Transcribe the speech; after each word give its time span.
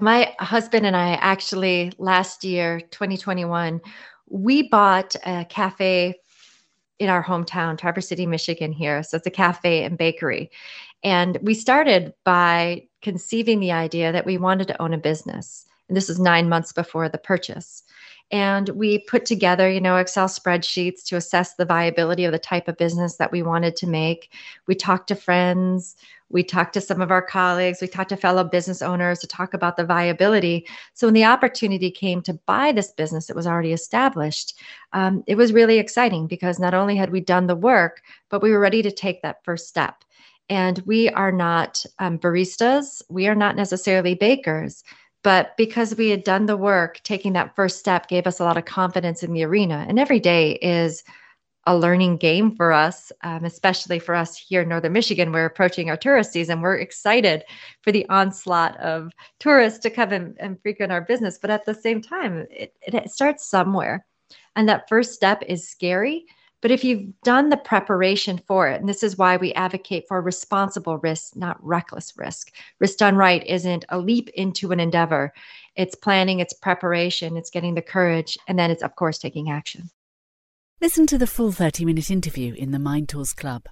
My 0.00 0.34
husband 0.38 0.86
and 0.86 0.96
I 0.96 1.12
actually 1.12 1.92
last 1.98 2.44
year, 2.44 2.80
2021, 2.80 3.80
we 4.28 4.68
bought 4.68 5.14
a 5.24 5.44
cafe 5.44 6.14
in 6.98 7.08
our 7.08 7.22
hometown, 7.22 7.78
Traverse 7.78 8.08
City, 8.08 8.26
Michigan, 8.26 8.72
here. 8.72 9.02
So 9.02 9.16
it's 9.16 9.26
a 9.26 9.30
cafe 9.30 9.84
and 9.84 9.98
bakery. 9.98 10.50
And 11.02 11.38
we 11.42 11.54
started 11.54 12.14
by 12.24 12.88
conceiving 13.02 13.60
the 13.60 13.72
idea 13.72 14.12
that 14.12 14.26
we 14.26 14.38
wanted 14.38 14.68
to 14.68 14.82
own 14.82 14.94
a 14.94 14.98
business. 14.98 15.66
And 15.88 15.96
this 15.96 16.08
is 16.08 16.18
nine 16.18 16.48
months 16.48 16.72
before 16.72 17.08
the 17.08 17.18
purchase. 17.18 17.82
And 18.30 18.70
we 18.70 19.00
put 19.00 19.26
together, 19.26 19.70
you 19.70 19.80
know, 19.80 19.96
Excel 19.96 20.28
spreadsheets 20.28 21.04
to 21.06 21.16
assess 21.16 21.54
the 21.54 21.64
viability 21.64 22.24
of 22.24 22.32
the 22.32 22.38
type 22.38 22.68
of 22.68 22.78
business 22.78 23.16
that 23.16 23.30
we 23.30 23.42
wanted 23.42 23.76
to 23.76 23.86
make. 23.86 24.32
We 24.66 24.74
talked 24.74 25.08
to 25.08 25.14
friends, 25.14 25.94
we 26.30 26.42
talked 26.42 26.72
to 26.74 26.80
some 26.80 27.02
of 27.02 27.10
our 27.10 27.22
colleagues, 27.22 27.80
we 27.80 27.86
talked 27.86 28.08
to 28.08 28.16
fellow 28.16 28.42
business 28.42 28.80
owners 28.80 29.18
to 29.20 29.26
talk 29.26 29.52
about 29.52 29.76
the 29.76 29.84
viability. 29.84 30.66
So 30.94 31.06
when 31.06 31.14
the 31.14 31.24
opportunity 31.24 31.90
came 31.90 32.22
to 32.22 32.34
buy 32.46 32.72
this 32.72 32.90
business 32.90 33.26
that 33.26 33.36
was 33.36 33.46
already 33.46 33.72
established, 33.72 34.58
um, 34.94 35.22
it 35.26 35.36
was 35.36 35.52
really 35.52 35.78
exciting 35.78 36.26
because 36.26 36.58
not 36.58 36.74
only 36.74 36.96
had 36.96 37.12
we 37.12 37.20
done 37.20 37.46
the 37.46 37.54
work, 37.54 38.02
but 38.30 38.42
we 38.42 38.50
were 38.50 38.58
ready 38.58 38.82
to 38.82 38.90
take 38.90 39.22
that 39.22 39.44
first 39.44 39.68
step. 39.68 40.02
And 40.48 40.80
we 40.86 41.08
are 41.10 41.32
not 41.32 41.84
um, 41.98 42.18
baristas, 42.18 43.00
we 43.08 43.28
are 43.28 43.34
not 43.34 43.54
necessarily 43.54 44.14
bakers 44.14 44.82
but 45.24 45.56
because 45.56 45.96
we 45.96 46.10
had 46.10 46.22
done 46.22 46.46
the 46.46 46.56
work, 46.56 47.00
taking 47.02 47.32
that 47.32 47.56
first 47.56 47.78
step 47.78 48.08
gave 48.08 48.26
us 48.26 48.38
a 48.38 48.44
lot 48.44 48.58
of 48.58 48.66
confidence 48.66 49.22
in 49.22 49.32
the 49.32 49.42
arena. 49.42 49.84
And 49.88 49.98
every 49.98 50.20
day 50.20 50.52
is 50.52 51.02
a 51.66 51.76
learning 51.76 52.18
game 52.18 52.54
for 52.54 52.72
us, 52.72 53.10
um, 53.22 53.46
especially 53.46 53.98
for 53.98 54.14
us 54.14 54.36
here 54.36 54.60
in 54.60 54.68
Northern 54.68 54.92
Michigan. 54.92 55.32
We're 55.32 55.46
approaching 55.46 55.88
our 55.88 55.96
tourist 55.96 56.30
season. 56.30 56.60
We're 56.60 56.76
excited 56.76 57.42
for 57.80 57.90
the 57.90 58.06
onslaught 58.10 58.78
of 58.80 59.12
tourists 59.40 59.78
to 59.80 59.90
come 59.90 60.12
and, 60.12 60.36
and 60.38 60.60
frequent 60.60 60.92
our 60.92 61.00
business. 61.00 61.38
But 61.40 61.50
at 61.50 61.64
the 61.64 61.74
same 61.74 62.02
time, 62.02 62.46
it, 62.50 62.74
it 62.82 63.10
starts 63.10 63.48
somewhere. 63.48 64.04
And 64.56 64.68
that 64.68 64.90
first 64.90 65.14
step 65.14 65.42
is 65.48 65.68
scary 65.68 66.26
but 66.64 66.70
if 66.70 66.82
you've 66.82 67.12
done 67.24 67.50
the 67.50 67.58
preparation 67.58 68.40
for 68.46 68.66
it, 68.66 68.80
and 68.80 68.88
this 68.88 69.02
is 69.02 69.18
why 69.18 69.36
we 69.36 69.52
advocate 69.52 70.06
for 70.08 70.22
responsible 70.22 70.96
risk, 70.96 71.36
not 71.36 71.62
reckless 71.62 72.14
risk. 72.16 72.52
Risk 72.80 72.96
done 72.96 73.16
right 73.16 73.46
isn't 73.46 73.84
a 73.90 73.98
leap 73.98 74.30
into 74.30 74.72
an 74.72 74.80
endeavor. 74.80 75.34
It's 75.76 75.94
planning, 75.94 76.40
it's 76.40 76.54
preparation, 76.54 77.36
it's 77.36 77.50
getting 77.50 77.74
the 77.74 77.82
courage, 77.82 78.38
and 78.48 78.58
then 78.58 78.70
it's, 78.70 78.82
of 78.82 78.96
course, 78.96 79.18
taking 79.18 79.50
action. 79.50 79.90
Listen 80.80 81.06
to 81.08 81.18
the 81.18 81.26
full 81.26 81.52
30 81.52 81.84
minute 81.84 82.10
interview 82.10 82.54
in 82.54 82.70
the 82.70 82.78
Mind 82.78 83.10
Tools 83.10 83.34
Club. 83.34 83.64